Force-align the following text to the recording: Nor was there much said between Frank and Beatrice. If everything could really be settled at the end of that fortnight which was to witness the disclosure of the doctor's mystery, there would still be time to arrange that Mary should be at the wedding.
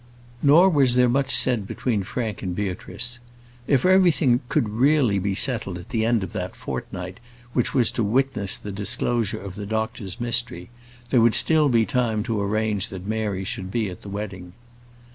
Nor 0.41 0.67
was 0.71 0.95
there 0.95 1.07
much 1.07 1.29
said 1.29 1.67
between 1.67 2.01
Frank 2.01 2.41
and 2.41 2.55
Beatrice. 2.55 3.19
If 3.67 3.85
everything 3.85 4.39
could 4.49 4.67
really 4.67 5.19
be 5.19 5.35
settled 5.35 5.77
at 5.77 5.89
the 5.89 6.05
end 6.07 6.23
of 6.23 6.33
that 6.33 6.55
fortnight 6.55 7.19
which 7.53 7.75
was 7.75 7.91
to 7.91 8.03
witness 8.03 8.57
the 8.57 8.71
disclosure 8.71 9.39
of 9.39 9.53
the 9.53 9.67
doctor's 9.67 10.19
mystery, 10.19 10.71
there 11.11 11.21
would 11.21 11.35
still 11.35 11.69
be 11.69 11.85
time 11.85 12.23
to 12.23 12.41
arrange 12.41 12.87
that 12.87 13.05
Mary 13.05 13.43
should 13.43 13.69
be 13.69 13.91
at 13.91 14.01
the 14.01 14.09
wedding. 14.09 14.53